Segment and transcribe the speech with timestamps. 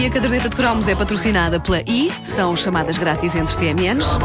[0.00, 4.16] E a caderneta de cromos é patrocinada pela I, são chamadas grátis entre TMNs.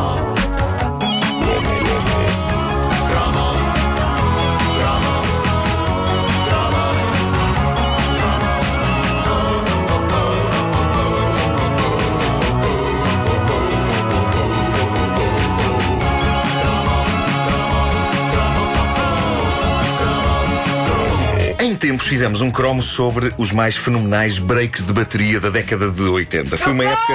[21.86, 26.58] Tempos fizemos um cromo sobre os mais fenomenais breaks de bateria da década de 80.
[26.58, 27.14] Foi uma época.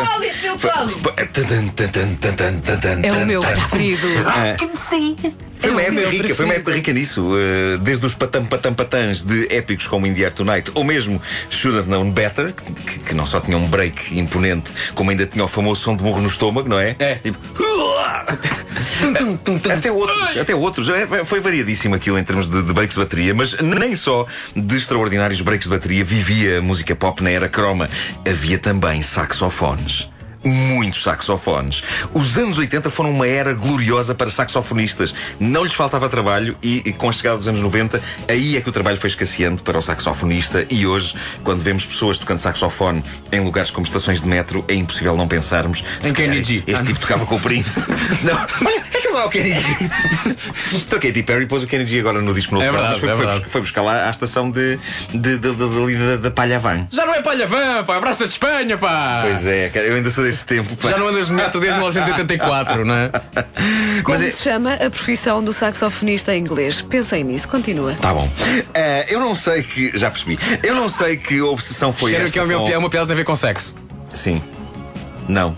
[3.02, 4.06] É o meu preferido.
[5.60, 7.22] Foi uma É época rica, foi uma época rica nisso.
[7.22, 11.20] Uh, desde os patam patam patãs de épicos como In the Air Tonight, ou mesmo
[11.50, 15.44] Should Have Known Better, que, que não só tinha um break imponente, como ainda tinha
[15.44, 16.96] o famoso som de morro no estômago, não é?
[16.98, 17.14] É.
[17.16, 17.38] Tipo.
[19.70, 20.88] até outros, até outros.
[20.88, 24.76] É, Foi variadíssimo aquilo em termos de, de breaks de bateria, mas nem só de
[24.76, 27.88] extraordinários breaks de bateria vivia a música pop na era croma.
[28.26, 30.08] Havia também saxofones.
[30.42, 31.82] Muitos saxofones.
[32.14, 35.14] Os anos 80 foram uma era gloriosa para saxofonistas.
[35.38, 38.68] Não lhes faltava trabalho e, e com a chegada dos anos 90, aí é que
[38.68, 40.66] o trabalho foi escasseando para o saxofonista.
[40.70, 45.16] E hoje, quando vemos pessoas tocando saxofone em lugares como estações de metro, é impossível
[45.16, 45.84] não pensarmos.
[46.02, 46.62] Em G.
[46.66, 47.80] Este tipo tocava com o Prince.
[48.24, 48.36] não,
[49.12, 49.58] não é o Kenny G.
[50.72, 52.64] então, Katy Perry pôs o Kenny G agora no disco novo.
[52.66, 53.42] É mas verdade, foi, é foi verdade.
[53.44, 54.78] bus- foi buscar lá à estação de,
[55.12, 56.86] de, de, de, de, de- da Palha Van.
[56.90, 59.20] Já não é palhavã, pá, abraça de Espanha, pá!
[59.24, 60.76] Pois é, cara, eu ainda sou desse tempo.
[60.76, 60.90] pá.
[60.90, 63.10] Já não andas de neto desde 1984, não é?
[64.04, 66.80] Como Mas é- se chama a profissão do saxofonista em inglês?
[66.82, 67.94] Pensem nisso, continua.
[67.94, 68.28] Tá bom.
[68.74, 69.96] Eh, eu não sei que.
[69.96, 70.38] Já percebi.
[70.62, 72.32] Eu não sei que obsessão foi Cheiro esta.
[72.32, 73.74] que é uma, com- é uma piada que tem a ver com sexo.
[74.12, 74.42] Sim.
[75.28, 75.56] Não.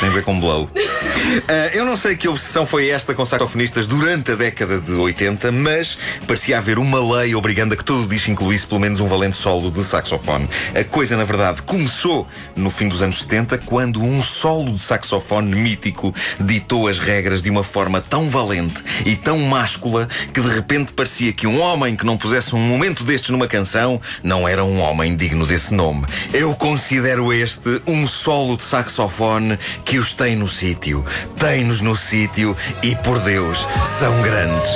[0.00, 0.70] Tem a ver com blow.
[1.48, 5.50] Eh, eu não sei que obsessão foi esta com saxofonistas durante a década de 80,
[5.50, 9.06] mas parecia haver uma lei obrigando a que todo o disco incluísse pelo menos um
[9.06, 10.48] valente solo de saxofone.
[10.74, 15.54] A coisa, na verdade, começou no fim dos anos 70, quando um solo de saxofone
[15.54, 20.92] mítico ditou as regras de uma forma tão valente e tão máscula que de repente
[20.92, 24.80] parecia que um homem que não pusesse um momento destes numa canção não era um
[24.80, 26.04] homem digno desse nome.
[26.32, 31.04] Eu considero este um solo de saxofone que os tem no sítio.
[31.38, 33.58] Tem-nos no sítio e, por Deus,
[33.98, 34.70] são grandes.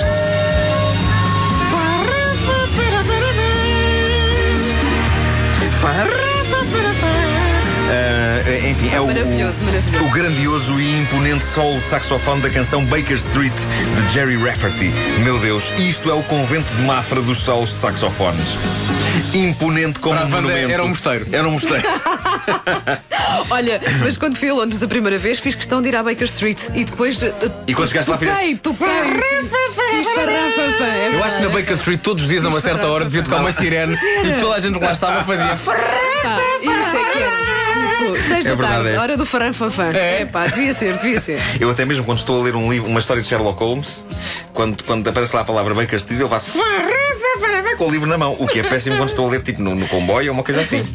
[7.89, 10.05] Ah, enfim, é o, Maravilhoso, maravilhoso.
[10.05, 14.93] o grandioso e imponente solo de saxofone da canção Baker Street de Jerry Rafferty.
[15.23, 18.47] Meu Deus, isto é o convento de Mafra dos solos de saxofones.
[19.33, 20.71] Imponente como um monumento.
[20.71, 21.27] era um mosteiro.
[21.33, 21.85] Era um mosteiro.
[23.51, 26.25] Olha, mas quando fui a Londres da primeira vez, fiz questão de ir à Baker
[26.27, 27.21] Street e depois.
[27.67, 28.87] E quando chegaste lá, toquei, toquei.
[29.91, 32.87] Fiz farrafa, é Eu acho que na Baker Street todos os dias a uma certa
[32.89, 35.55] hora devia tocar uma sirene e toda a gente que lá estava fazia.
[35.55, 37.56] Isso é que era.
[38.29, 38.99] Seis da É verdade, tarde, é.
[38.99, 39.93] hora do faranfanfã.
[39.93, 40.23] É.
[40.23, 41.41] É pá, devia ser, devia ser.
[41.61, 44.03] Eu até mesmo quando estou a ler um livro, uma história de Sherlock Holmes,
[44.53, 46.51] quando, quando aparece lá a palavra Baker Street, eu faço
[47.77, 49.75] com o livro na mão, o que é péssimo quando estou a ler tipo no,
[49.75, 50.83] no comboio ou uma coisa assim.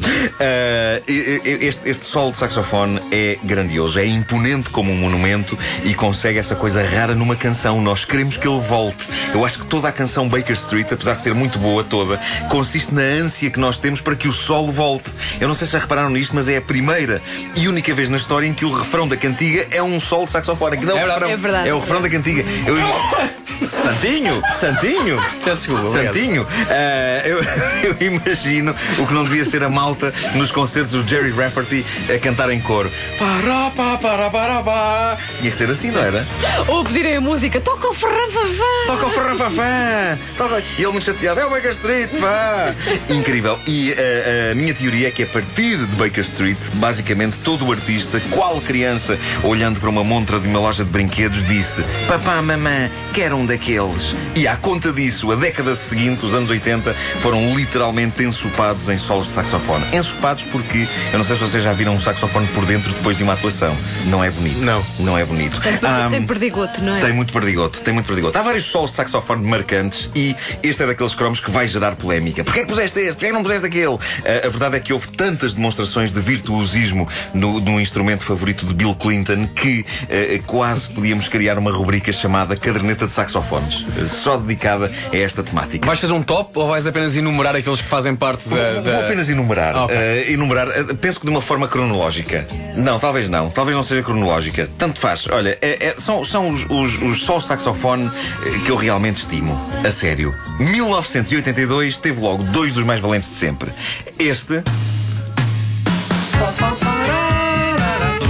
[1.08, 6.38] E- este, este solo de saxofone é grandioso, é imponente como um monumento e consegue
[6.38, 7.80] essa coisa rara numa canção.
[7.80, 9.04] Nós queremos que ele volte.
[9.34, 12.94] Eu acho que toda a canção Baker Street, apesar de ser muito boa toda, consiste
[12.94, 15.10] na ânsia que nós temos para que o solo volte.
[15.40, 17.20] Eu não sei se já repararam nisto, mas é a primeira
[17.56, 20.32] e única vez na história em que o refrão da cantiga é um solo de
[20.32, 20.76] saxofone.
[20.78, 21.20] Que não É o verdade.
[21.20, 21.68] refrão, É verdade.
[21.68, 22.44] é o refrão da cantiga.
[22.66, 22.76] Eu...
[23.64, 24.42] Santinho!
[24.54, 25.22] Santinho!
[25.44, 25.86] Peço desculpa.
[25.86, 27.38] Santinho, ah, eu,
[27.84, 31.84] eu imagino o que não devia ser a malta nos concertos do Jerry Rafferty
[32.14, 32.90] a cantar em coro.
[33.18, 35.18] Pará, pá, pará, pará, pá.
[35.38, 36.26] Tinha que ser assim, não era?
[36.68, 38.64] Ou pedirem a música, toca o farranfanfã.
[38.86, 40.18] Toca o farrafafã!
[40.36, 40.62] Toca...
[40.78, 42.74] E ele muito chateado, é o Baker Street, pá!
[43.08, 43.58] Incrível.
[43.66, 47.72] E ah, a minha teoria é que a partir de Baker Street, basicamente todo o
[47.72, 52.90] artista, qual criança, olhando para uma montra de uma loja de brinquedos, disse: Papá, mamã,
[53.12, 54.14] quero um daqueles.
[54.34, 59.26] E à conta disso, a década seguinte, os anos 80, foram literalmente ensopados em solos
[59.26, 59.84] de saxofone.
[59.94, 63.22] Ensopados porque, eu não sei se vocês já viram um saxofone por dentro depois de
[63.22, 63.76] uma atuação.
[64.06, 64.58] Não é bonito.
[64.60, 64.82] Não.
[65.00, 65.60] Não é bonito.
[65.82, 67.00] Ah, Tem perdigoto, não é?
[67.00, 68.38] tem muito perdigoto, tem muito perdigoto.
[68.38, 72.42] Há vários solos de saxofone marcantes e este é daqueles cromos que vai gerar polémica.
[72.44, 73.12] Porquê é que puseste este?
[73.12, 73.98] Porquê é que não puseste aquele?
[74.24, 78.72] Ah, a verdade é que houve tantas demonstrações de virtuosismo no, no instrumento favorito de
[78.74, 83.12] Bill Clinton que ah, quase podíamos criar uma rubrica chamada Caderneta de
[83.42, 85.84] Saxofones, só dedicada a esta temática.
[85.86, 88.72] Vais fazer um top ou vais apenas enumerar aqueles que fazem parte da.
[88.74, 89.74] Vou da- apenas enumerar.
[89.76, 89.96] Ah, ok.
[89.96, 92.46] eh, enumerar, eh, penso que de uma forma cronológica.
[92.76, 93.50] Não, talvez não.
[93.50, 94.68] Talvez não seja cronológica.
[94.78, 95.26] Tanto faz.
[95.28, 98.10] Olha, é- é- são, são os, os, os solos de saxofone
[98.46, 99.60] eh, que eu realmente estimo.
[99.84, 100.34] A sério.
[100.58, 103.70] 1982 teve logo dois dos mais valentes de sempre.
[104.18, 104.62] Este.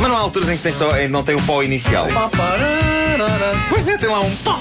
[0.00, 2.08] Mas não há alturas em que tem só, não tem o pó inicial.
[3.70, 4.60] Pois é, tem lá um pó.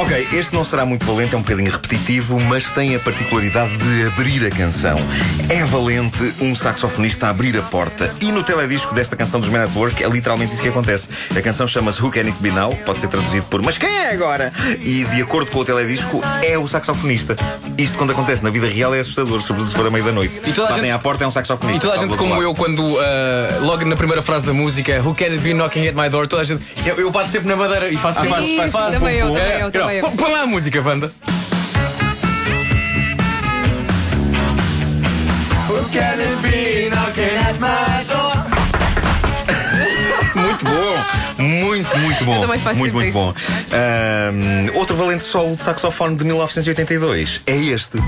[0.00, 4.06] Ok, este não será muito valente, é um bocadinho repetitivo, mas tem a particularidade de
[4.06, 4.96] abrir a canção.
[5.48, 8.14] É valente um saxofonista a abrir a porta.
[8.20, 11.08] E no teledisco desta canção dos Men at Work é literalmente isso que acontece.
[11.36, 14.12] A canção chama-se Who Can It Be Now, pode ser traduzido por Mas quem é
[14.12, 14.52] agora?
[14.80, 17.36] E de acordo com o teledisco, é o saxofonista.
[17.76, 20.40] Isto quando acontece na vida real é assustador, sobretudo se for à meia da noite.
[20.46, 21.76] E toda a Batem gente- à porta é um saxofonista.
[21.78, 22.42] E toda a Está gente, como lado.
[22.44, 25.94] eu, quando ah, logo na primeira frase da música, Who can it be knocking at
[25.96, 26.28] my door?
[26.28, 28.36] Toda a gente, eu, eu bato sempre na madeira e faço Ah, sempre.
[28.36, 30.10] faz- faz- faço- também eu, também É, eu, também eu.
[30.12, 31.12] Põe lá a música, Wanda.
[40.34, 42.34] Muito bom, muito, muito bom.
[42.36, 43.34] Eu também faço muito, muito bom.
[43.72, 47.98] Ahm, outro valente solo de saxofone de 1982 é este.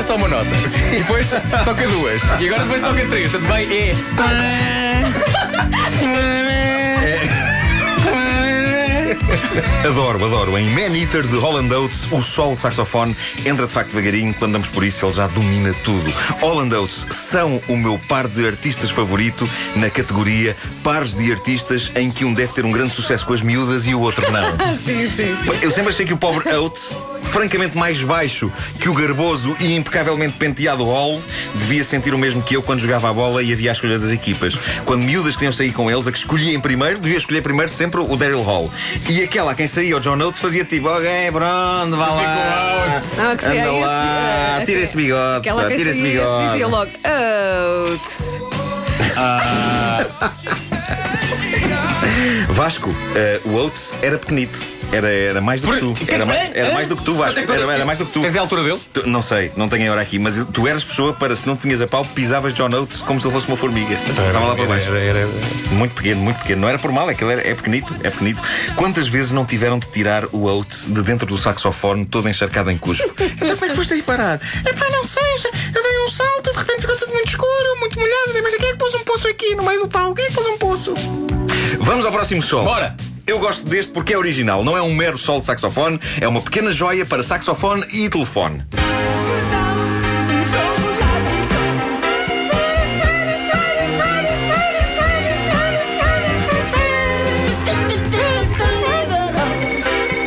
[0.00, 0.48] Toca só uma nota,
[0.92, 1.30] e depois
[1.64, 3.30] toca duas, e agora depois toca três.
[3.30, 3.94] Portanto, vai é.
[9.86, 10.58] Adoro, adoro.
[10.58, 14.34] Em Man Eater de Holland Oates, o solo de saxofone entra de facto devagarinho.
[14.34, 16.12] Quando damos por isso, ele já domina tudo.
[16.40, 22.10] Holland Oates são o meu par de artistas favorito na categoria pares de artistas em
[22.10, 24.56] que um deve ter um grande sucesso com as miúdas e o outro não.
[24.76, 25.50] Sim, sim, sim.
[25.62, 28.50] Eu sempre achei que o pobre Oates, francamente mais baixo
[28.80, 31.20] que o garboso e impecavelmente penteado Hall,
[31.54, 34.10] devia sentir o mesmo que eu quando jogava a bola e havia a escolha das
[34.10, 34.56] equipas.
[34.84, 38.00] Quando miúdas queriam sair com eles, a que escolhia em primeiro, devia escolher primeiro sempre
[38.00, 38.70] o Daryl Hall.
[39.08, 43.00] E aquela a quem saía, o John Oates, fazia tipo, ok, pronto, vá lá.
[43.16, 46.46] Não, que Anda esse, lá, eh, tira esse bigode, Aquela que tira esse bigode.
[46.46, 46.90] dizia logo
[47.90, 48.40] Oats.
[52.50, 54.58] Vasco, eh, o Oates era pequenito.
[54.92, 55.94] Era, era mais do que tu.
[56.08, 57.38] Era mais, era mais do que tu, Vasco.
[57.40, 58.20] Era, era mais do que tu.
[58.22, 58.80] Tens a altura dele?
[58.92, 61.54] Tu- Não sei, não tenho a hora aqui, mas tu eras pessoa para, se não
[61.56, 63.94] te tinhas a pau, pisavas John Oates como se ele fosse uma formiga.
[63.94, 64.90] Estava lá para baixo.
[65.70, 66.62] Muito pequeno, muito pequeno.
[66.62, 68.42] Não era por mal, é que ele era, é pequenito, é pequenito.
[68.74, 72.76] Quantas vezes não tiveram de tirar o Oates de dentro do saxofone, todo encharcado em
[72.78, 73.04] cuspo?
[73.20, 74.40] então como é que foste aí parar?
[74.66, 75.22] Epá, não sei,
[75.74, 78.32] eu dei um salto, de repente ficou tudo muito escuro, muito molhado.
[78.42, 80.14] Mas quem é que pôs um poço aqui no meio do palco?
[80.16, 80.94] Quem é que pôs um poço?
[81.78, 82.64] Vamos ao próximo som.
[82.64, 82.96] Bora!
[83.26, 84.64] Eu gosto deste porque é original.
[84.64, 88.64] Não é um mero solo de saxofone, é uma pequena joia para saxofone e telefone.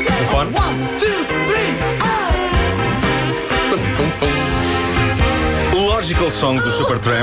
[0.05, 0.51] Telefone.
[5.73, 7.22] Logical Song do Supertramp.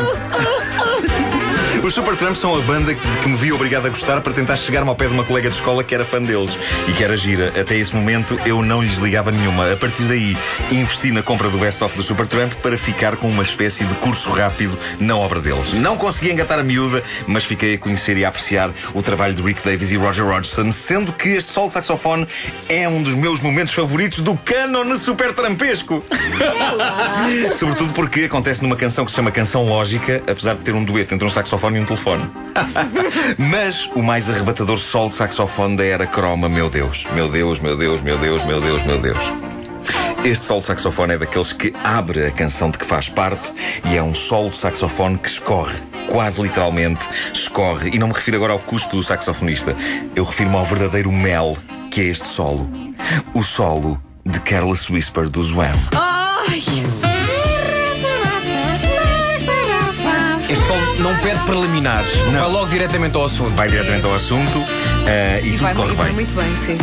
[2.00, 4.97] Supertramp são a banda que, que me vi obrigado a gostar para tentar chegar-me ao
[4.97, 6.56] pé de uma colega de escola que era fã deles
[6.88, 7.49] e que era gira.
[7.61, 9.70] Até esse momento eu não lhes ligava nenhuma.
[9.70, 10.35] A partir daí
[10.73, 14.79] investi na compra do best-of do Supertramp para ficar com uma espécie de curso rápido
[14.99, 15.75] na obra deles.
[15.75, 19.43] Não consegui engatar a miúda, mas fiquei a conhecer e a apreciar o trabalho de
[19.43, 22.27] Rick Davis e Roger Hodgson, sendo que este solo de saxofone
[22.67, 26.03] é um dos meus momentos favoritos do cânone supertrampesco.
[27.53, 31.15] Sobretudo porque acontece numa canção que se chama Canção Lógica, apesar de ter um dueto
[31.15, 32.31] entre um saxofone e um telefone.
[33.39, 37.77] Mas o mais arrebatador solo de saxofone da era croma, meu Deus, meu Deus, meu
[37.77, 39.32] Deus, meu Deus, meu Deus, meu Deus.
[40.25, 43.51] Este solo de saxofone é daqueles que abre a canção de que faz parte
[43.91, 45.77] e é um solo de saxofone que escorre.
[46.09, 47.91] Quase literalmente escorre.
[47.93, 49.75] E não me refiro agora ao custo do saxofonista.
[50.15, 51.56] Eu refiro-me ao verdadeiro mel
[51.91, 52.69] que é este solo.
[53.35, 55.75] O solo de Careless Whisper do Zwam.
[55.93, 56.63] Ai!
[60.51, 62.33] Este som não pede preliminares, Não.
[62.41, 63.51] vai logo diretamente ao assunto.
[63.55, 64.65] Vai diretamente ao assunto
[65.07, 66.15] eh, e, E tudo vai, corre e vai bem.
[66.15, 66.77] muito bem, sim.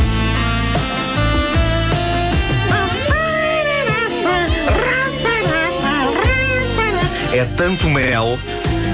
[7.34, 8.40] É tanto mel,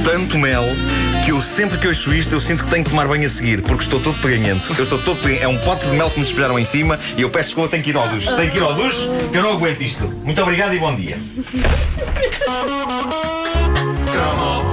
[0.04, 0.64] tanto mel,
[1.24, 3.62] que eu sempre que ouço isto eu sinto que tenho que tomar banho a seguir,
[3.62, 4.74] porque estou todo peganhento.
[4.78, 5.44] Eu estou todo peganhento.
[5.44, 7.84] É um pote de mel que me despejaram em cima e eu peço desculpa, tenho
[7.84, 8.28] que ir ao duche.
[8.36, 10.06] Tenho que ir ao duche, que eu não aguento isto.
[10.26, 11.18] Muito obrigado e bom dia.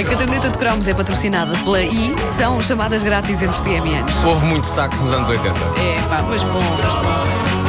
[0.00, 4.24] A caderneta de cromos é patrocinada pela I, são chamadas grátis entre TMNs.
[4.24, 5.54] Houve muito saxo nos anos 80.
[5.78, 7.59] É, pá, mas bom, mas bom.